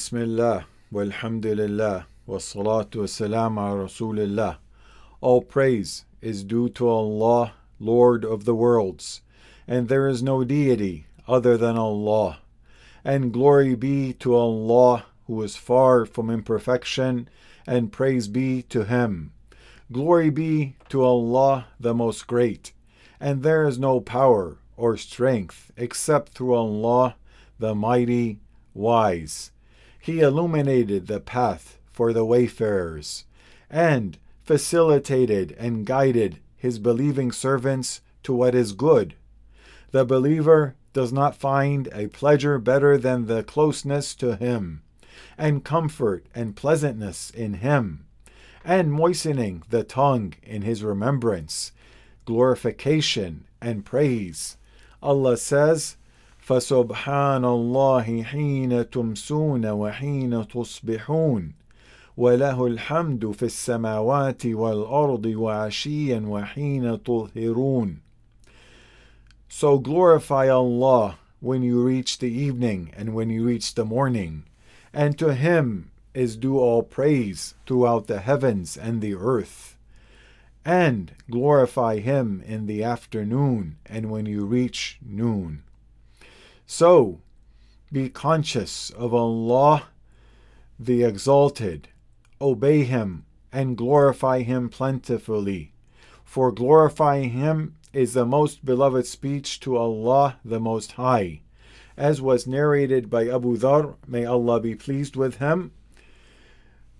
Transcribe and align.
Bismillah, 0.00 0.64
walhamdulillah, 0.90 2.06
wassalatu 2.26 3.02
wassalam 3.02 3.58
ala 3.58 3.84
rasulillah. 3.84 4.56
All 5.20 5.42
praise 5.42 6.06
is 6.22 6.42
due 6.42 6.70
to 6.70 6.88
Allah, 6.88 7.52
Lord 7.78 8.24
of 8.24 8.46
the 8.46 8.54
worlds, 8.54 9.20
and 9.68 9.88
there 9.88 10.08
is 10.08 10.22
no 10.22 10.42
deity 10.42 11.04
other 11.28 11.58
than 11.58 11.76
Allah. 11.76 12.38
And 13.04 13.30
glory 13.30 13.74
be 13.74 14.14
to 14.14 14.34
Allah, 14.34 15.04
who 15.26 15.42
is 15.42 15.56
far 15.56 16.06
from 16.06 16.30
imperfection, 16.30 17.28
and 17.66 17.92
praise 17.92 18.26
be 18.26 18.62
to 18.70 18.84
Him. 18.84 19.32
Glory 19.92 20.30
be 20.30 20.76
to 20.88 21.04
Allah, 21.04 21.66
the 21.78 21.92
Most 21.92 22.26
Great, 22.26 22.72
and 23.20 23.42
there 23.42 23.68
is 23.68 23.78
no 23.78 24.00
power 24.00 24.56
or 24.78 24.96
strength 24.96 25.70
except 25.76 26.32
through 26.32 26.54
Allah, 26.54 27.16
the 27.58 27.74
Mighty, 27.74 28.38
Wise. 28.72 29.50
He 30.10 30.18
illuminated 30.18 31.06
the 31.06 31.20
path 31.20 31.78
for 31.92 32.12
the 32.12 32.24
wayfarers, 32.24 33.26
and 33.70 34.18
facilitated 34.42 35.54
and 35.56 35.86
guided 35.86 36.40
his 36.56 36.80
believing 36.80 37.30
servants 37.30 38.00
to 38.24 38.32
what 38.32 38.52
is 38.52 38.72
good. 38.72 39.14
The 39.92 40.04
believer 40.04 40.74
does 40.92 41.12
not 41.12 41.36
find 41.36 41.88
a 41.92 42.08
pleasure 42.08 42.58
better 42.58 42.98
than 42.98 43.26
the 43.26 43.44
closeness 43.44 44.16
to 44.16 44.34
him, 44.34 44.82
and 45.38 45.64
comfort 45.64 46.26
and 46.34 46.56
pleasantness 46.56 47.30
in 47.30 47.54
him, 47.54 48.04
and 48.64 48.92
moistening 48.92 49.62
the 49.70 49.84
tongue 49.84 50.34
in 50.42 50.62
his 50.62 50.82
remembrance, 50.82 51.70
glorification 52.24 53.44
and 53.60 53.84
praise. 53.84 54.56
Allah 55.00 55.36
says, 55.36 55.96
فسبحان 56.49 57.45
الله 57.45 58.23
حين 58.23 58.89
تمسون 58.89 59.65
وحين 59.65 60.47
تصبحون 60.47 61.53
وله 62.17 62.67
الحمد 62.67 63.31
في 63.31 63.43
السماوات 63.43 64.45
والأرض 64.45 65.25
وعشيا 65.25 66.19
وحين 66.27 67.03
تظهرون 67.03 67.97
So 69.49 69.79
glorify 69.79 70.49
Allah 70.49 71.17
when 71.39 71.63
you 71.63 71.81
reach 71.83 72.19
the 72.19 72.31
evening 72.31 72.91
and 72.97 73.13
when 73.13 73.29
you 73.29 73.45
reach 73.45 73.75
the 73.75 73.85
morning, 73.85 74.43
and 74.93 75.17
to 75.17 75.33
Him 75.33 75.91
is 76.13 76.35
due 76.35 76.59
all 76.59 76.83
praise 76.83 77.53
throughout 77.65 78.07
the 78.07 78.19
heavens 78.19 78.75
and 78.77 79.01
the 79.01 79.15
earth. 79.15 79.77
And 80.65 81.11
glorify 81.29 81.99
Him 81.99 82.43
in 82.45 82.65
the 82.65 82.83
afternoon 82.83 83.77
and 83.85 84.09
when 84.09 84.25
you 84.25 84.45
reach 84.45 84.97
noon. 85.05 85.63
So, 86.72 87.20
be 87.90 88.08
conscious 88.08 88.90
of 88.90 89.12
Allah 89.12 89.88
the 90.78 91.02
Exalted, 91.02 91.88
obey 92.40 92.84
Him, 92.84 93.24
and 93.52 93.76
glorify 93.76 94.42
Him 94.42 94.68
plentifully. 94.68 95.72
For 96.24 96.52
glorifying 96.52 97.30
Him 97.30 97.74
is 97.92 98.14
the 98.14 98.24
most 98.24 98.64
beloved 98.64 99.04
speech 99.06 99.58
to 99.60 99.76
Allah 99.76 100.36
the 100.44 100.60
Most 100.60 100.92
High, 100.92 101.40
as 101.96 102.22
was 102.22 102.46
narrated 102.46 103.10
by 103.10 103.26
Abu 103.26 103.56
Dhar, 103.56 103.96
may 104.06 104.24
Allah 104.24 104.60
be 104.60 104.76
pleased 104.76 105.16
with 105.16 105.38
him, 105.38 105.72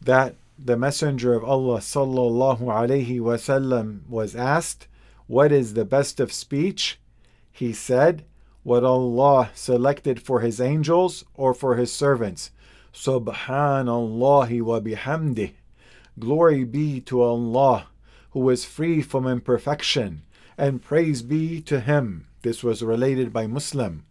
that 0.03 0.35
the 0.59 0.77
Messenger 0.77 1.35
of 1.35 1.45
Allah 1.45 1.79
sallallahu 1.79 2.63
alaihi 2.63 3.21
wasallam 3.21 4.01
was 4.09 4.35
asked, 4.35 4.89
"What 5.29 5.53
is 5.53 5.75
the 5.75 5.85
best 5.85 6.19
of 6.19 6.33
speech?" 6.33 6.99
He 7.53 7.73
said, 7.73 8.25
"What 8.71 8.85
Allah 8.85 9.51
selected 9.53 10.23
for 10.23 10.39
His 10.43 10.61
angels 10.61 11.25
or 11.35 11.53
for 11.53 11.75
His 11.75 11.93
servants." 11.93 12.53
Subhanallah 12.95 14.63
wa 14.63 14.79
bihamdih. 14.79 15.55
Glory 16.21 16.63
be 16.63 17.01
to 17.01 17.21
Allah, 17.21 17.89
who 18.31 18.49
is 18.49 18.65
free 18.65 19.03
from 19.03 19.27
imperfection, 19.27 20.23
and 20.57 20.81
praise 20.81 21.23
be 21.23 21.61
to 21.63 21.81
Him. 21.81 22.29
This 22.43 22.63
was 22.63 22.85
related 22.85 23.33
by 23.33 23.49
Muslim. 23.49 24.05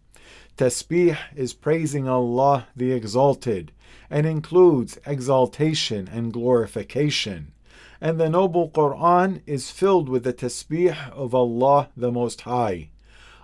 Tasbih 0.58 1.16
is 1.34 1.54
praising 1.54 2.06
Allah 2.06 2.66
the 2.76 2.92
Exalted 2.92 3.72
and 4.10 4.26
includes 4.26 4.98
exaltation 5.06 6.06
and 6.06 6.34
glorification. 6.34 7.52
And 7.98 8.20
the 8.20 8.28
noble 8.28 8.68
Quran 8.68 9.40
is 9.46 9.70
filled 9.70 10.10
with 10.10 10.24
the 10.24 10.34
tasbih 10.34 11.12
of 11.12 11.34
Allah 11.34 11.88
the 11.96 12.12
Most 12.12 12.42
High. 12.42 12.90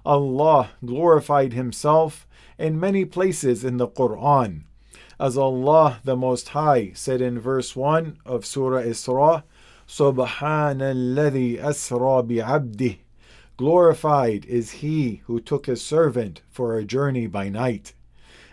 Allah 0.06 0.70
glorified 0.84 1.52
Himself 1.52 2.28
in 2.58 2.78
many 2.78 3.04
places 3.04 3.64
in 3.64 3.76
the 3.76 3.88
Quran. 3.88 4.62
As 5.18 5.36
Allah 5.36 5.98
the 6.04 6.16
Most 6.16 6.50
High 6.50 6.92
said 6.94 7.20
in 7.20 7.40
verse 7.40 7.74
1 7.74 8.18
of 8.24 8.46
Surah 8.46 8.82
Isra, 8.82 9.42
Subhanalladhi 9.88 11.58
asra 11.58 12.22
bi 12.22 12.34
'abdī." 12.34 12.98
Glorified 13.56 14.44
is 14.44 14.82
he 14.82 15.22
who 15.26 15.40
took 15.40 15.66
his 15.66 15.82
servant 15.82 16.40
for 16.50 16.76
a 16.76 16.84
journey 16.84 17.26
by 17.26 17.48
night. 17.48 17.92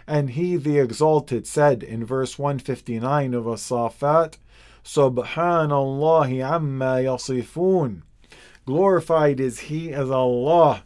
And 0.08 0.32
he 0.32 0.56
the 0.56 0.80
exalted 0.80 1.46
said 1.46 1.84
in 1.84 2.04
verse 2.04 2.40
159 2.40 3.34
of 3.36 3.48
As-Safat, 3.48 4.38
Subhanallahi 4.84 6.44
amma 6.44 6.96
yasifun. 7.04 8.02
Glorified 8.66 9.40
is 9.40 9.60
he 9.70 9.92
as 9.92 10.10
Allah 10.10 10.84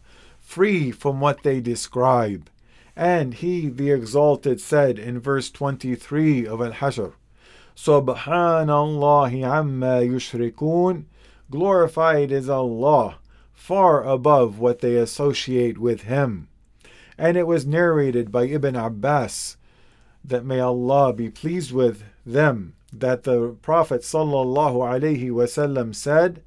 free 0.47 0.91
from 0.91 1.19
what 1.19 1.43
they 1.43 1.59
describe. 1.59 2.49
And 2.95 3.33
he, 3.33 3.67
the 3.67 3.91
exalted, 3.91 4.61
said 4.61 4.97
in 4.97 5.19
verse 5.19 5.51
23 5.51 6.47
of 6.47 6.61
Al-Hashr, 6.61 7.11
Subhanallahi 7.75 9.43
amma 9.43 9.99
yushrikun. 10.01 11.03
Glorified 11.51 12.31
is 12.31 12.49
Allah, 12.49 13.17
far 13.53 14.03
above 14.03 14.57
what 14.57 14.79
they 14.79 14.95
associate 14.95 15.77
with 15.77 16.03
him. 16.03 16.47
And 17.17 17.35
it 17.35 17.45
was 17.45 17.67
narrated 17.67 18.31
by 18.31 18.45
Ibn 18.45 18.75
Abbas 18.77 19.57
that 20.23 20.45
may 20.45 20.61
Allah 20.61 21.11
be 21.13 21.29
pleased 21.29 21.73
with 21.73 22.03
them 22.25 22.73
that 22.93 23.23
the 23.23 23.57
Prophet 23.61 24.01
sallallahu 24.01 24.75
alaihi 24.75 25.29
wasallam 25.29 25.93
said, 25.93 26.41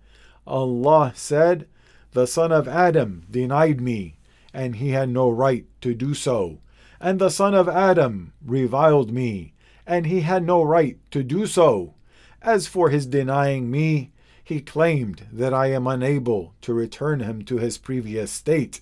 Allah 0.46 1.12
said, 1.14 1.66
the 2.12 2.26
son 2.26 2.50
of 2.50 2.66
Adam 2.66 3.24
denied 3.30 3.80
me, 3.80 4.16
and 4.52 4.76
he 4.76 4.90
had 4.90 5.08
no 5.08 5.30
right 5.30 5.66
to 5.80 5.94
do 5.94 6.14
so. 6.14 6.58
And 7.00 7.18
the 7.18 7.30
son 7.30 7.54
of 7.54 7.68
Adam 7.68 8.32
reviled 8.44 9.12
me, 9.12 9.54
and 9.86 10.06
he 10.06 10.20
had 10.20 10.44
no 10.44 10.62
right 10.62 10.98
to 11.12 11.22
do 11.22 11.46
so. 11.46 11.94
As 12.42 12.66
for 12.66 12.90
his 12.90 13.06
denying 13.06 13.70
me, 13.70 14.12
he 14.42 14.60
claimed 14.60 15.26
that 15.32 15.54
I 15.54 15.66
am 15.68 15.86
unable 15.86 16.54
to 16.62 16.74
return 16.74 17.20
him 17.20 17.42
to 17.44 17.58
his 17.58 17.78
previous 17.78 18.32
state. 18.32 18.80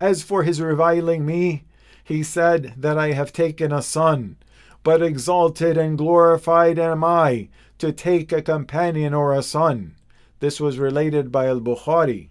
As 0.00 0.22
for 0.22 0.42
his 0.42 0.60
reviling 0.60 1.24
me, 1.24 1.64
he 2.04 2.22
said 2.22 2.74
that 2.76 2.98
I 2.98 3.12
have 3.12 3.32
taken 3.32 3.72
a 3.72 3.82
son, 3.82 4.36
but 4.82 5.02
exalted 5.02 5.76
and 5.76 5.96
glorified 5.96 6.78
am 6.78 7.02
I 7.04 7.48
to 7.78 7.92
take 7.92 8.32
a 8.32 8.42
companion 8.42 9.14
or 9.14 9.32
a 9.32 9.42
son. 9.42 9.94
This 10.40 10.60
was 10.60 10.78
related 10.78 11.32
by 11.32 11.46
Al 11.46 11.60
Bukhari. 11.60 12.28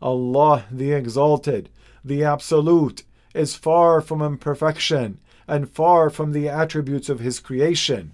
Allah 0.00 0.64
the 0.70 0.92
Exalted, 0.92 1.68
the 2.04 2.24
Absolute, 2.24 3.04
is 3.34 3.54
far 3.54 4.00
from 4.00 4.20
imperfection 4.20 5.18
and 5.46 5.70
far 5.70 6.10
from 6.10 6.32
the 6.32 6.48
attributes 6.48 7.08
of 7.08 7.20
His 7.20 7.40
creation. 7.40 8.12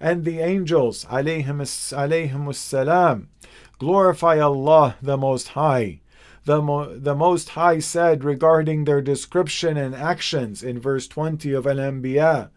And 0.00 0.24
the 0.24 0.40
angels, 0.40 1.04
alayhim 1.06 2.54
salam, 2.54 3.28
glorify 3.78 4.38
Allah 4.38 4.96
the 5.00 5.16
Most 5.16 5.48
High. 5.48 6.00
The, 6.44 6.62
Mo- 6.62 6.96
the 6.96 7.14
Most 7.14 7.50
High 7.50 7.80
said 7.80 8.22
regarding 8.22 8.84
their 8.84 9.02
description 9.02 9.76
and 9.76 9.94
actions 9.94 10.62
in 10.62 10.78
verse 10.78 11.08
20 11.08 11.52
of 11.52 11.66
Al 11.66 11.76
Anbiya, 11.76 12.50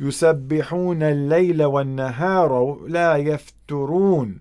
يسبحون 0.00 1.02
الليل 1.02 1.62
والنهار 1.62 2.78
لا 2.88 3.16
يفترون 3.16 4.40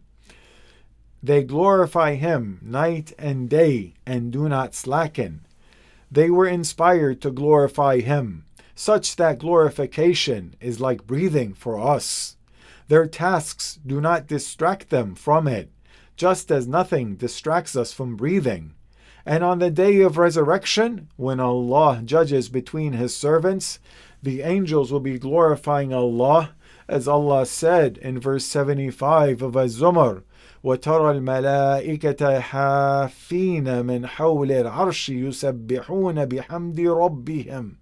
they 1.22 1.44
glorify 1.44 2.14
him 2.14 2.58
night 2.62 3.12
and 3.18 3.48
day 3.48 3.94
and 4.04 4.32
do 4.32 4.48
not 4.48 4.74
slacken. 4.74 5.46
They 6.10 6.28
were 6.28 6.46
inspired 6.46 7.20
to 7.22 7.30
glorify 7.30 8.00
him, 8.00 8.44
such 8.74 9.16
that 9.16 9.38
glorification 9.38 10.56
is 10.60 10.80
like 10.80 11.06
breathing 11.06 11.54
for 11.54 11.78
us. 11.78 12.36
Their 12.88 13.06
tasks 13.06 13.78
do 13.86 14.00
not 14.00 14.26
distract 14.26 14.90
them 14.90 15.14
from 15.14 15.46
it, 15.46 15.70
just 16.16 16.50
as 16.50 16.66
nothing 16.66 17.14
distracts 17.14 17.76
us 17.76 17.92
from 17.92 18.16
breathing. 18.16 18.74
And 19.24 19.44
on 19.44 19.60
the 19.60 19.70
day 19.70 20.00
of 20.00 20.18
resurrection, 20.18 21.08
when 21.16 21.38
Allah 21.38 22.02
judges 22.04 22.48
between 22.48 22.94
His 22.94 23.16
servants, 23.16 23.78
the 24.22 24.42
angels 24.42 24.92
will 24.92 25.00
be 25.00 25.18
glorifying 25.18 25.94
Allah, 25.94 26.50
as 26.87 27.07
Allah 27.07 27.45
said 27.45 27.97
in 27.97 28.19
verse 28.19 28.45
75 28.45 29.41
of 29.41 29.55
Az-Zumar, 29.55 30.23
وترى 30.63 31.11
الملائكة 31.11 32.39
حافين 32.39 33.85
من 33.85 34.07
حول 34.07 34.51
العرش 34.51 35.09
يسبحون 35.09 36.25
بحمد 36.25 36.79
ربهم 36.79 37.75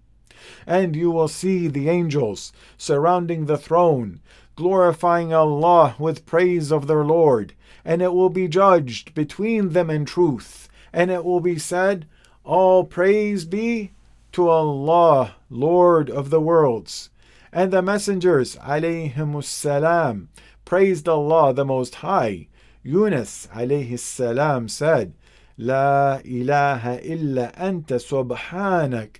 And 0.66 0.94
you 0.94 1.10
will 1.10 1.28
see 1.28 1.66
the 1.66 1.88
angels 1.88 2.52
surrounding 2.76 3.46
the 3.46 3.56
throne, 3.56 4.20
glorifying 4.54 5.32
Allah 5.32 5.96
with 5.98 6.26
praise 6.26 6.70
of 6.70 6.86
their 6.86 7.04
Lord, 7.04 7.54
and 7.84 8.02
it 8.02 8.12
will 8.12 8.30
be 8.30 8.46
judged 8.46 9.14
between 9.14 9.70
them 9.70 9.90
in 9.90 10.04
truth, 10.04 10.68
and 10.92 11.10
it 11.10 11.24
will 11.24 11.40
be 11.40 11.58
said, 11.58 12.06
All 12.44 12.84
praise 12.84 13.44
be 13.44 13.92
to 14.32 14.48
Allah, 14.48 15.34
Lord 15.50 16.10
of 16.10 16.30
the 16.30 16.40
worlds. 16.40 17.10
And 17.53 17.73
the 17.73 17.81
messengers, 17.81 18.55
alayhimus 18.57 19.43
salam, 19.43 20.29
praised 20.63 21.09
Allah 21.09 21.53
the 21.53 21.65
Most 21.65 21.95
High. 21.95 22.47
Yunus, 22.83 23.47
alayhi 23.53 23.99
salam, 23.99 24.69
said, 24.69 25.13
La 25.57 26.19
ilaha 26.23 26.99
illa 27.03 27.51
anta 27.57 27.99
subhanak. 27.99 29.17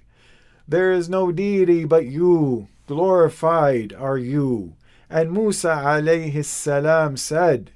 There 0.68 0.92
is 0.92 1.10
no 1.10 1.32
deity 1.32 1.84
but 1.84 2.06
you. 2.06 2.70
Glorified 2.88 3.94
are 3.94 4.18
you. 4.18 4.76
And 5.10 5.32
Musa 5.34 5.68
alayhi 5.68 6.46
salam 6.46 7.18
said, 7.18 7.72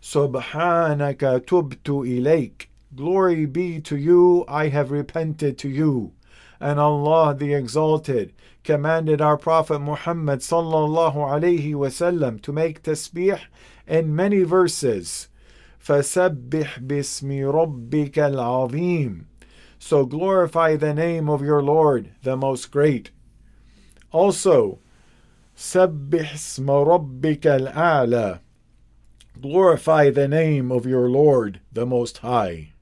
Subhanaka 0.00 1.40
tubtu 1.44 2.06
ilayk. 2.06 2.66
Glory 2.94 3.46
be 3.46 3.80
to 3.80 3.96
you, 3.96 4.44
I 4.48 4.68
have 4.68 4.90
repented 4.90 5.58
to 5.58 5.68
you 5.68 6.12
And 6.59 6.79
Allah 6.79 7.35
the 7.35 7.53
Exalted 7.53 8.33
commanded 8.63 9.21
our 9.21 9.37
Prophet 9.37 9.79
Muhammad 9.79 10.39
sallallahu 10.39 11.15
alayhi 11.15 11.73
wasallam 11.73 12.41
to 12.41 12.53
make 12.53 12.83
tasbih 12.83 13.39
in 13.87 14.15
many 14.15 14.43
verses. 14.43 15.27
فَسَبِّحْ 15.83 16.87
بِاسْمِ 16.87 17.29
رَبِّكَ 17.53 18.13
الْعَظِيمِ 18.13 19.25
So 19.79 20.05
glorify 20.05 20.77
the 20.77 20.93
name 20.93 21.29
of 21.29 21.41
your 21.41 21.61
Lord, 21.61 22.11
the 22.23 22.37
Most 22.37 22.71
Great. 22.71 23.11
Also, 24.11 24.79
سَبِّحْ 25.57 26.33
اسْمَ 26.33 26.65
رَبِّكَ 26.65 27.41
الْأَعْلَى 27.41 28.39
Glorify 29.41 30.09
the 30.09 30.27
name 30.27 30.71
of 30.71 30.85
your 30.85 31.09
Lord, 31.09 31.59
the 31.71 31.85
Most 31.85 32.19
High. 32.19 32.73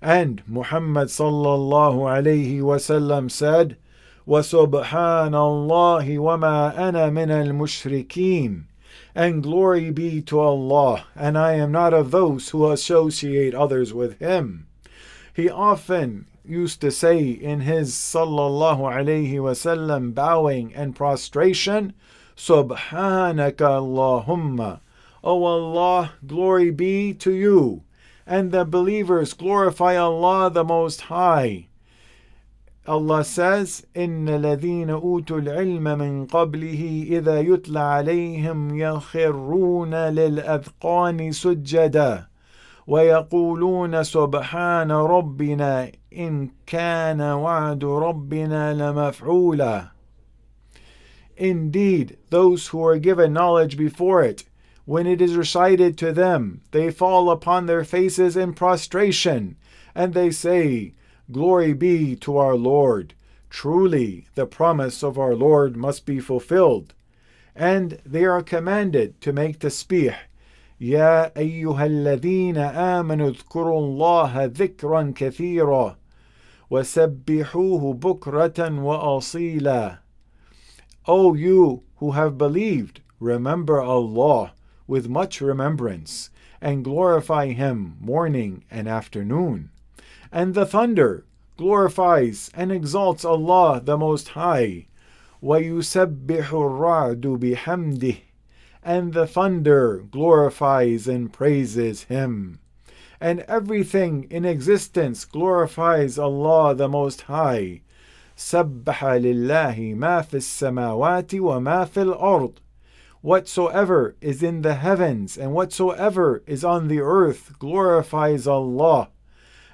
And 0.00 0.42
Muhammad 0.46 1.08
sallallahu 1.08 1.98
alayhi 1.98 2.60
wasallam 2.60 3.30
said, 3.30 3.76
وَسُبْحَانَ 4.26 5.32
اللَّهِ 5.32 6.18
وَمَا 6.18 6.76
أَنَا 6.76 7.10
مِنَ 7.10 7.30
الْمُشْرِكِينَ 7.30 8.64
And 9.14 9.42
glory 9.42 9.90
be 9.90 10.22
to 10.22 10.40
Allah, 10.40 11.06
and 11.16 11.38
I 11.38 11.54
am 11.54 11.72
not 11.72 11.94
of 11.94 12.10
those 12.10 12.50
who 12.50 12.70
associate 12.70 13.54
others 13.54 13.94
with 13.94 14.18
Him. 14.18 14.66
He 15.34 15.48
often 15.48 16.26
used 16.44 16.80
to 16.80 16.90
say 16.90 17.20
in 17.28 17.60
his 17.60 17.94
sallallahu 17.94 18.80
alayhi 18.80 19.34
wasallam 19.34 20.14
bowing 20.14 20.74
and 20.74 20.94
prostration, 20.94 21.94
Subhanaka 22.36 23.54
Allahumma. 23.56 24.80
O 25.22 25.44
Allah, 25.44 26.12
glory 26.26 26.70
be 26.70 27.14
to 27.14 27.32
you. 27.32 27.82
And 28.26 28.52
the 28.52 28.64
believers 28.64 29.32
glorify 29.34 29.96
Allah 29.96 30.50
the 30.50 30.64
Most 30.64 31.02
High. 31.02 31.68
Allah 32.86 33.22
says, 33.22 33.86
إن 33.96 34.28
الذين 34.28 34.90
أوتوا 34.90 35.38
العلم 35.38 35.84
من 35.98 36.26
قبله 36.26 37.06
إذا 37.08 37.40
يتلى 37.40 37.78
عليهم 37.78 38.78
يخرون 38.78 39.94
للأذقان 39.94 41.32
سجدا 41.32 42.26
ويقولون 42.86 44.02
سبحان 44.02 44.90
ربنا 44.90 45.92
إن 46.16 46.50
كان 46.66 47.20
وعد 47.20 47.84
ربنا 47.84 48.74
لمفعولا 48.74 49.92
Indeed, 51.36 52.18
those 52.30 52.68
who 52.68 52.84
are 52.84 52.98
given 52.98 53.32
knowledge 53.32 53.76
before 53.76 54.22
it, 54.22 54.44
when 54.86 55.06
it 55.06 55.20
is 55.20 55.36
recited 55.36 55.96
to 55.96 56.12
them, 56.12 56.60
they 56.72 56.90
fall 56.90 57.30
upon 57.30 57.66
their 57.66 57.84
faces 57.84 58.36
in 58.36 58.52
prostration, 58.52 59.56
and 59.94 60.12
they 60.12 60.30
say, 60.30 60.92
Glory 61.30 61.72
be 61.72 62.16
to 62.16 62.36
our 62.36 62.56
Lord. 62.56 63.14
Truly, 63.48 64.26
the 64.34 64.46
promise 64.46 65.04
of 65.04 65.18
our 65.18 65.34
Lord 65.34 65.76
must 65.76 66.04
be 66.04 66.18
fulfilled. 66.18 66.94
And 67.54 68.00
they 68.04 68.24
are 68.24 68.42
commanded 68.42 69.20
to 69.20 69.32
make 69.32 69.60
tasbih. 69.60 70.16
يا 70.80 71.32
أيها 71.36 71.86
الذين 71.86 72.56
آمنوا 72.58 73.28
اذكروا 73.30 73.78
الله 73.78 74.44
ذكرا 74.44 75.12
كثيرا 75.16 75.96
وسبحوه 76.70 77.94
بكرة 77.94 78.82
وأصيلا 78.82 79.98
O 81.06 81.34
you 81.34 81.82
who 81.96 82.12
have 82.12 82.36
believed, 82.36 83.00
remember 83.20 83.80
Allah 83.80 84.52
with 84.86 85.08
much 85.08 85.40
remembrance, 85.40 86.30
and 86.60 86.84
glorify 86.84 87.48
Him 87.48 87.96
morning 88.00 88.64
and 88.70 88.88
afternoon. 88.88 89.70
And 90.30 90.54
the 90.54 90.66
thunder 90.66 91.24
glorifies 91.56 92.50
and 92.54 92.72
exalts 92.72 93.24
Allah 93.24 93.80
the 93.82 93.98
Most 93.98 94.28
High. 94.30 94.86
وَيُسَبِّحُ 95.42 96.44
الرَّعْدُ 96.44 97.20
بِحَمْدِهِ 97.38 98.18
And 98.82 99.12
the 99.12 99.26
thunder 99.26 100.04
glorifies 100.10 101.08
and 101.08 101.32
praises 101.32 102.04
Him. 102.04 102.60
And 103.20 103.40
everything 103.40 104.26
in 104.30 104.44
existence 104.44 105.24
glorifies 105.24 106.18
Allah 106.18 106.74
the 106.74 106.88
Most 106.88 107.22
High. 107.22 107.82
سبح 108.36 109.04
لله 109.04 109.94
ما 109.94 110.22
في 110.22 110.36
السماوات 110.36 111.34
وما 111.34 111.84
في 111.84 112.02
الأرض 112.02 112.52
Whatsoever 113.27 114.15
is 114.21 114.41
in 114.41 114.61
the 114.61 114.75
heavens 114.75 115.37
and 115.37 115.51
whatsoever 115.51 116.43
is 116.47 116.63
on 116.63 116.87
the 116.87 117.01
earth 117.01 117.59
glorifies 117.59 118.47
Allah. 118.47 119.09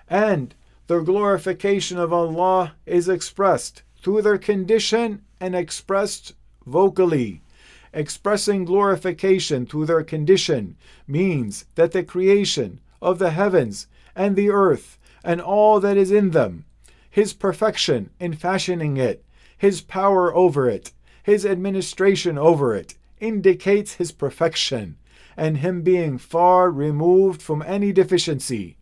And 0.09 0.55
the 0.87 1.01
glorification 1.01 1.99
of 1.99 2.11
Allah 2.11 2.73
is 2.87 3.07
expressed 3.07 3.83
through 4.01 4.23
their 4.23 4.39
condition 4.39 5.21
and 5.39 5.53
expressed 5.53 6.33
vocally. 6.65 7.43
Expressing 7.93 8.65
glorification 8.65 9.67
through 9.67 9.85
their 9.85 10.03
condition 10.03 10.75
means 11.05 11.65
that 11.75 11.91
the 11.91 12.01
creation 12.01 12.79
of 13.03 13.19
the 13.19 13.29
heavens 13.29 13.85
and 14.15 14.35
the 14.35 14.49
earth 14.49 14.97
and 15.23 15.39
all 15.39 15.79
that 15.79 15.95
is 15.95 16.11
in 16.11 16.31
them 16.31 16.65
his 17.07 17.33
perfection 17.33 18.09
in 18.19 18.33
fashioning 18.33 18.97
it, 18.97 19.23
his 19.55 19.79
power 19.79 20.33
over 20.33 20.67
it, 20.67 20.91
his 21.21 21.45
administration 21.45 22.39
over 22.39 22.75
it, 22.75 22.95
indicates 23.23 23.95
his 23.95 24.11
perfection, 24.11 24.97
and 25.37 25.57
him 25.57 25.81
being 25.81 26.17
far 26.17 26.69
removed 26.69 27.41
from 27.41 27.63
any 27.63 27.91
deficiency. 27.91 28.77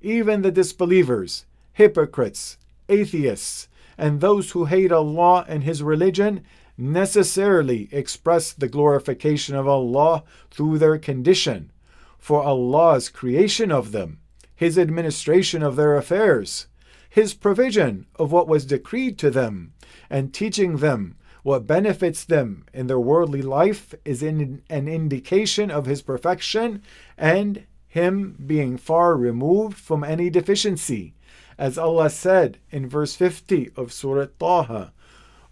Even 0.00 0.42
the 0.42 0.50
disbelievers, 0.50 1.44
hypocrites, 1.74 2.56
atheists, 2.88 3.68
and 3.98 4.20
those 4.20 4.52
who 4.52 4.64
hate 4.64 4.90
Allah 4.90 5.44
and 5.46 5.62
His 5.62 5.82
religion 5.82 6.42
necessarily 6.76 7.88
express 7.92 8.52
the 8.52 8.68
glorification 8.68 9.54
of 9.54 9.68
Allah 9.68 10.24
through 10.50 10.78
their 10.78 10.98
condition, 10.98 11.70
for 12.18 12.42
Allah's 12.42 13.08
creation 13.08 13.70
of 13.70 13.92
them, 13.92 14.18
His 14.56 14.78
administration 14.78 15.62
of 15.62 15.76
their 15.76 15.96
affairs, 15.96 16.66
his 17.12 17.34
provision 17.34 18.06
of 18.16 18.32
what 18.32 18.48
was 18.48 18.64
decreed 18.64 19.18
to 19.18 19.30
them, 19.30 19.74
and 20.08 20.32
teaching 20.32 20.78
them 20.78 21.14
what 21.42 21.66
benefits 21.66 22.24
them 22.24 22.64
in 22.72 22.86
their 22.86 23.00
worldly 23.00 23.42
life 23.42 23.94
is 24.04 24.22
in 24.22 24.62
an 24.70 24.86
indication 24.86 25.72
of 25.72 25.86
his 25.86 26.00
perfection 26.00 26.82
and 27.18 27.64
him 27.88 28.36
being 28.46 28.76
far 28.76 29.16
removed 29.16 29.76
from 29.76 30.04
any 30.04 30.30
deficiency. 30.30 31.14
As 31.58 31.76
Allah 31.76 32.10
said 32.10 32.58
in 32.70 32.88
verse 32.88 33.16
50 33.16 33.72
of 33.76 33.92
Surah 33.92 34.28
Taha, 34.38 34.92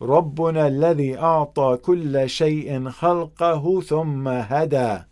رَبُّنَا 0.01 0.71
الَّذِي 0.71 1.19
أَعْطَى 1.19 1.81
كُلَّ 1.83 2.13
شَيْءٍ 2.13 2.93
خَلْقَهُ 2.95 3.85
ثُمَّ 3.85 4.47
هَدَى 4.47 5.05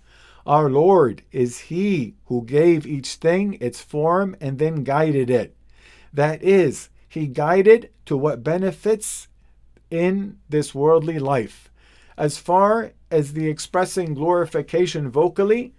Our 0.47 0.70
Lord 0.70 1.23
is 1.32 1.58
He 1.58 2.14
who 2.26 2.44
gave 2.44 2.87
each 2.87 3.16
thing 3.16 3.58
its 3.61 3.82
form 3.82 4.37
and 4.40 4.58
then 4.58 4.85
guided 4.85 5.28
it. 5.28 5.54
That 6.12 6.42
is, 6.42 6.88
He 7.08 7.26
guided 7.26 7.90
to 8.06 8.16
what 8.16 8.42
benefits 8.42 9.27
in 9.90 10.38
this 10.49 10.75
worldly 10.75 11.18
life. 11.18 11.71
As 12.16 12.38
far 12.38 12.92
as 13.11 13.33
the 13.33 13.49
expressing 13.49 14.14
glorification 14.14 15.11
vocally, 15.11 15.75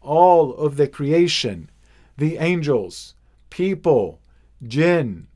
all 0.00 0.54
of 0.54 0.76
the 0.76 0.88
creation, 0.88 1.70
the 2.16 2.36
angels, 2.38 3.14
people, 3.50 4.20
jinn, 4.62 5.26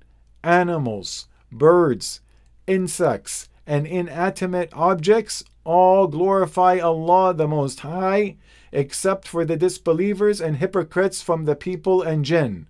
animals, 0.43 1.29
birds, 1.51 2.21
insects, 2.67 3.49
and 3.67 3.87
inanimate 3.87 4.71
objects 4.73 5.45
all 5.65 6.07
glorify 6.07 6.79
Allah 6.79 7.35
the 7.35 7.49
Most 7.49 7.81
High, 7.81 8.37
except 8.73 9.29
for 9.29 9.45
the 9.45 9.57
disbelievers 9.57 10.41
and 10.41 10.57
hypocrites 10.57 11.23
from 11.23 11.45
the 11.45 11.57
people 11.57 12.03
and 12.03 12.25
jinn 12.25 12.67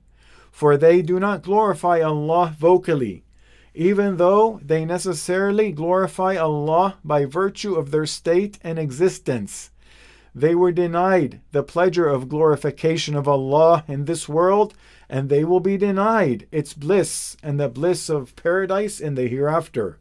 for 0.58 0.76
they 0.76 1.02
do 1.02 1.20
not 1.20 1.44
glorify 1.44 2.00
Allah 2.00 2.52
vocally. 2.58 3.22
Even 3.78 4.16
though 4.16 4.58
they 4.60 4.84
necessarily 4.84 5.70
glorify 5.70 6.34
Allah 6.34 6.96
by 7.04 7.24
virtue 7.24 7.76
of 7.76 7.92
their 7.92 8.06
state 8.06 8.58
and 8.64 8.76
existence. 8.76 9.70
They 10.34 10.52
were 10.56 10.72
denied 10.72 11.40
the 11.52 11.62
pleasure 11.62 12.08
of 12.08 12.28
glorification 12.28 13.14
of 13.14 13.28
Allah 13.28 13.84
in 13.86 14.04
this 14.04 14.28
world, 14.28 14.74
and 15.08 15.28
they 15.28 15.44
will 15.44 15.60
be 15.60 15.76
denied 15.76 16.48
its 16.50 16.74
bliss 16.74 17.36
and 17.40 17.60
the 17.60 17.68
bliss 17.68 18.08
of 18.08 18.34
paradise 18.34 18.98
in 18.98 19.14
the 19.14 19.28
hereafter. 19.28 20.00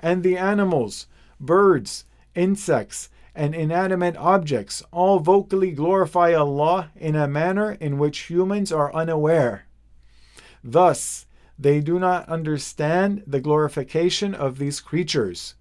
And 0.00 0.22
the 0.22 0.38
animals, 0.38 1.06
birds, 1.38 2.06
insects, 2.34 3.10
and 3.34 3.54
inanimate 3.54 4.16
objects 4.16 4.82
all 4.92 5.18
vocally 5.18 5.72
glorify 5.72 6.32
Allah 6.32 6.90
in 6.96 7.16
a 7.16 7.28
manner 7.28 7.72
in 7.72 7.98
which 7.98 8.30
humans 8.30 8.72
are 8.72 8.94
unaware. 8.94 9.66
Thus, 10.64 11.26
they 11.59 11.79
do 11.79 11.99
not 11.99 12.27
understand 12.27 13.23
the 13.25 13.39
glorification 13.39 14.33
of 14.35 14.57
these 14.57 14.81
creatures. 14.81 15.55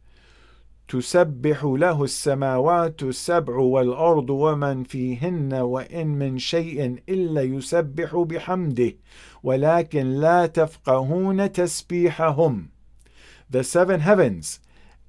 تسبح 0.89 1.65
له 1.65 2.05
السماوات 2.05 3.03
السبع 3.03 3.57
والأرض 3.57 4.31
ومن 4.31 4.85
فيهن 4.85 5.55
وإن 5.55 6.07
من 6.07 6.39
شيء 6.39 6.99
إلا 7.09 7.43
يسبح 7.43 8.17
بحمده 8.17 8.93
ولكن 9.43 10.07
لا 10.07 10.47
تفقهون 10.47 11.53
تسبيحهم 11.53 12.69
The 13.51 13.65
seven 13.65 14.01
heavens 14.01 14.61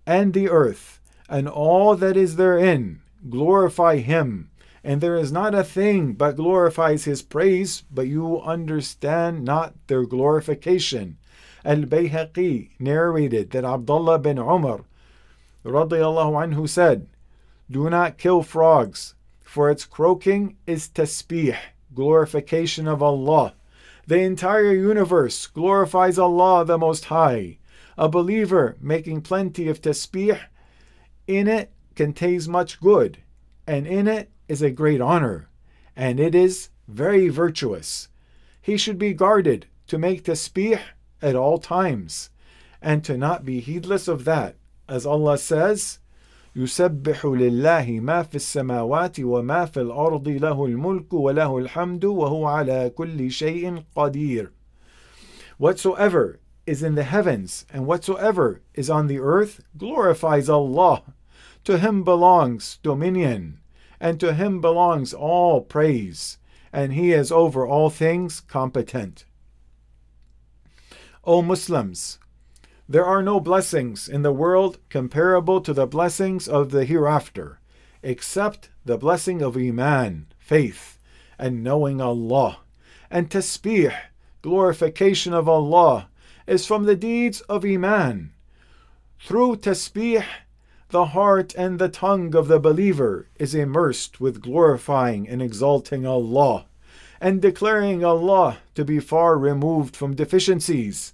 and 0.06 0.34
the 0.34 0.50
earth 0.50 1.02
and 1.28 1.48
all 1.50 1.96
that 1.98 2.16
is 2.16 2.38
therein 2.38 3.02
glorify 3.30 3.98
him 3.98 4.49
and 4.83 5.01
there 5.01 5.17
is 5.17 5.31
not 5.31 5.55
a 5.55 5.65
thing 5.65 6.15
but 6.15 6.37
glorifies 6.37 7.05
his 7.05 7.23
praise, 7.23 7.85
but 7.91 8.07
you 8.07 8.41
understand 8.41 9.45
not 9.45 9.75
their 9.87 10.05
glorification. 10.05 11.19
Al 11.65 11.83
Bayhaqi 11.83 12.71
narrated 12.79 13.51
that 13.51 13.65
Abdullah 13.65 14.19
bin 14.19 14.39
Umar 14.39 14.81
radiallahu 15.65 16.55
anhu 16.55 16.69
said, 16.69 17.07
Do 17.71 17.91
not 17.91 18.17
kill 18.17 18.43
frogs, 18.43 19.15
for 19.43 19.71
its 19.71 19.85
croaking 19.85 20.57
is 20.67 20.89
tasbih, 20.89 21.57
glorification 21.95 22.89
of 22.89 23.03
Allah. 23.03 23.55
The 24.07 24.21
entire 24.21 24.73
universe 24.73 25.47
glorifies 25.47 26.19
Allah 26.19 26.65
the 26.65 26.79
Most 26.79 27.07
High. 27.07 27.59
A 27.99 28.09
believer 28.09 28.77
making 28.81 29.21
plenty 29.21 29.69
of 29.69 29.83
tasbih, 29.83 30.41
in 31.27 31.47
it 31.47 31.71
contains 31.95 32.49
much 32.49 32.81
good, 32.81 33.19
and 33.67 33.87
in 33.87 34.09
it 34.09 34.31
is 34.50 34.62
a 34.62 34.72
great 34.72 35.02
honor, 35.02 35.50
and 35.96 36.20
it 36.20 36.36
is 36.36 36.70
very 36.88 37.30
virtuous. 37.30 38.10
He 38.62 38.78
should 38.78 38.98
be 38.98 39.14
guarded 39.14 39.68
to 39.88 39.98
make 39.98 40.24
tasbih 40.24 40.80
at 41.22 41.36
all 41.36 41.58
times, 41.58 42.30
and 42.82 43.04
to 43.04 43.18
not 43.18 43.46
be 43.46 43.60
heedless 43.60 44.08
of 44.08 44.26
that, 44.26 44.56
as 44.88 45.06
Allah 45.06 45.38
says, 45.38 46.00
يسبح 46.56 47.26
لله 47.26 48.00
ما 48.00 48.24
في 48.24 48.36
السماوات 48.36 49.20
وما 49.20 49.66
في 49.66 49.82
الأرض 49.82 50.28
له 50.28 50.66
الملك 50.66 51.14
وله 51.14 51.58
الحمد 51.58 52.06
وهو 52.06 52.46
على 52.46 52.90
كل 52.96 53.32
شيء 53.32 53.84
قدير. 53.96 54.52
Whatsoever 55.58 56.40
is 56.66 56.82
in 56.82 56.96
the 56.96 57.04
heavens 57.04 57.66
and 57.72 57.86
whatsoever 57.86 58.62
is 58.74 58.90
on 58.90 59.08
the 59.08 59.20
earth 59.20 59.62
glorifies 59.78 60.50
Allah. 60.50 61.04
To 61.66 61.78
Him 61.78 62.04
belongs 62.04 62.80
dominion 62.84 63.60
and 64.01 64.19
to 64.19 64.33
him 64.33 64.61
belongs 64.61 65.13
all 65.13 65.61
praise, 65.61 66.39
and 66.73 66.95
he 66.95 67.13
is 67.13 67.31
over 67.31 67.67
all 67.67 67.91
things 67.91 68.41
competent. 68.41 69.25
O 71.25 71.43
Muslims, 71.43 72.19
there 72.89 73.05
are 73.05 73.23
no 73.23 73.39
blessings 73.39 74.09
in 74.09 74.23
the 74.23 74.33
world 74.33 74.79
comparable 74.89 75.61
to 75.61 75.73
the 75.73 75.87
blessings 75.87 76.49
of 76.49 76.71
the 76.71 76.85
hereafter, 76.85 77.61
except 78.03 78.71
the 78.85 78.97
blessing 78.97 79.43
of 79.43 79.57
Iman, 79.57 80.27
faith, 80.39 80.99
and 81.39 81.63
knowing 81.63 82.01
Allah. 82.01 82.59
And 83.11 83.29
tasbih, 83.29 83.95
glorification 84.43 85.35
of 85.35 85.49
Allah, 85.49 86.09
is 86.47 86.67
from 86.67 86.85
the 86.85 86.97
deeds 86.97 87.43
of 87.43 87.65
Iman. 87.65 88.33
Through 89.21 89.57
tasbih, 89.57 90.25
the 90.91 91.07
heart 91.07 91.55
and 91.57 91.79
the 91.79 91.89
tongue 91.89 92.35
of 92.35 92.49
the 92.49 92.59
believer 92.59 93.29
is 93.37 93.55
immersed 93.55 94.21
with 94.21 94.43
glorifying 94.43 95.29
and 95.29 95.41
exalting 95.41 96.05
Allah, 96.05 96.67
and 97.21 97.41
declaring 97.41 98.05
Allah 98.05 98.59
to 98.75 98.85
be 98.85 98.99
far 98.99 99.39
removed 99.39 99.95
from 99.95 100.17
deficiencies. 100.17 101.13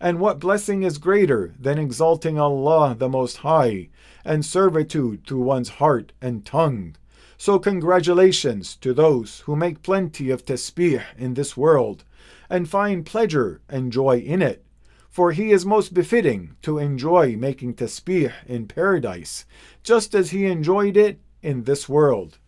And 0.00 0.18
what 0.18 0.38
blessing 0.38 0.82
is 0.82 0.98
greater 0.98 1.52
than 1.58 1.78
exalting 1.78 2.38
Allah 2.38 2.94
the 2.98 3.08
Most 3.08 3.38
High 3.38 3.88
and 4.24 4.44
servitude 4.44 5.26
through 5.26 5.42
one's 5.42 5.70
heart 5.80 6.12
and 6.22 6.46
tongue? 6.46 6.96
So, 7.36 7.58
congratulations 7.58 8.76
to 8.76 8.94
those 8.94 9.40
who 9.40 9.56
make 9.56 9.82
plenty 9.82 10.30
of 10.30 10.44
tasbih 10.44 11.02
in 11.16 11.34
this 11.34 11.56
world 11.56 12.04
and 12.48 12.68
find 12.68 13.04
pleasure 13.04 13.60
and 13.68 13.92
joy 13.92 14.18
in 14.18 14.40
it 14.40 14.64
for 15.08 15.32
he 15.32 15.50
is 15.50 15.66
most 15.66 15.94
befitting 15.94 16.56
to 16.62 16.78
enjoy 16.78 17.36
making 17.36 17.74
tasbih 17.74 18.32
in 18.46 18.66
paradise, 18.66 19.44
just 19.82 20.14
as 20.14 20.30
he 20.30 20.46
enjoyed 20.46 20.96
it 20.96 21.20
in 21.42 21.64
this 21.64 21.88
world. 21.88 22.38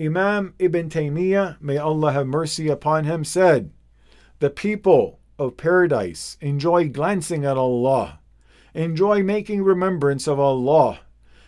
Imam 0.00 0.54
Ibn 0.58 0.88
Taymiyyah, 0.88 1.60
may 1.60 1.78
Allah 1.78 2.12
have 2.12 2.26
mercy 2.26 2.68
upon 2.68 3.04
him, 3.04 3.24
said, 3.24 3.70
The 4.40 4.50
people 4.50 5.20
of 5.38 5.56
paradise 5.56 6.36
enjoy 6.40 6.88
glancing 6.88 7.44
at 7.44 7.56
Allah, 7.56 8.20
enjoy 8.74 9.22
making 9.22 9.62
remembrance 9.62 10.26
of 10.26 10.38
Allah, 10.38 11.00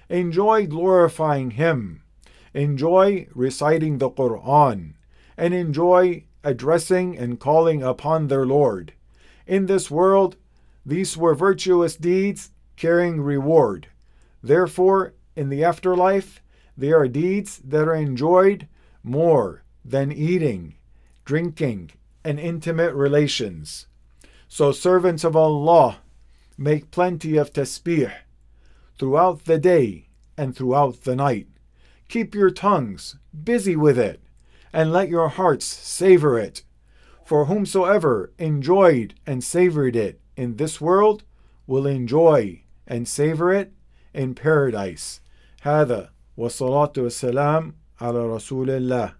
enjoy 0.09 0.67
glorifying 0.67 1.53
Him, 1.53 2.03
enjoy 2.53 3.27
reciting 3.35 3.99
the 3.99 4.11
Quran, 4.11 4.95
and 5.37 5.55
enjoy 5.55 6.25
addressing 6.43 7.17
and 7.17 7.41
calling 7.41 7.83
upon 7.83 8.29
their 8.29 8.45
Lord. 8.45 8.93
In 9.47 9.67
this 9.67 9.91
world, 9.91 10.37
these 10.87 11.17
were 11.17 11.35
virtuous 11.35 11.97
deeds 11.97 12.51
carrying 12.77 13.21
reward. 13.21 13.89
Therefore, 14.43 15.15
in 15.37 15.49
the 15.49 15.65
afterlife, 15.65 16.43
they 16.77 16.93
are 16.93 17.09
deeds 17.09 17.61
that 17.65 17.89
are 17.89 17.95
enjoyed 17.95 18.69
more 19.03 19.63
than 19.85 20.11
eating, 20.11 20.75
drinking, 21.25 21.91
and 22.25 22.41
intimate 22.41 22.95
relations. 22.95 23.87
So, 24.49 24.73
servants 24.73 25.25
of 25.25 25.37
Allah, 25.37 25.99
make 26.57 26.91
plenty 26.91 27.37
of 27.37 27.53
tasbih 27.53 28.13
throughout 28.99 29.45
the 29.45 29.59
day 29.59 30.09
and 30.37 30.57
throughout 30.57 31.03
the 31.03 31.17
night. 31.17 31.49
Keep 32.09 32.35
your 32.35 32.51
tongues 32.51 33.17
busy 33.33 33.77
with 33.77 33.99
it, 33.99 34.21
and 34.73 34.93
let 34.93 35.09
your 35.09 35.29
hearts 35.29 35.65
savor 35.65 36.39
it 36.39 36.63
for 37.24 37.46
whomsoever 37.46 38.32
enjoyed 38.38 39.14
and 39.26 39.44
savored 39.44 39.96
it 39.96 40.20
in 40.36 40.56
this 40.56 40.82
world 40.82 41.24
will 41.68 41.86
enjoy 41.86 42.64
and 42.88 43.08
savor 43.08 43.54
it 43.54 43.72
in 44.14 44.34
paradise. 44.34 45.22
هذا 45.62 46.10
والصلاة 46.38 46.94
والسلام 46.98 47.74
على 48.02 48.26
رسول 48.26 48.70
الله 48.70 49.14